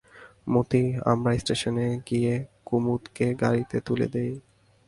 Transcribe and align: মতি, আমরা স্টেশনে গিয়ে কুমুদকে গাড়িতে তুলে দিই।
মতি, 0.47 0.83
আমরা 1.03 1.31
স্টেশনে 1.37 1.87
গিয়ে 2.09 2.33
কুমুদকে 2.65 3.27
গাড়িতে 3.41 3.77
তুলে 3.85 4.07
দিই। 4.13 4.33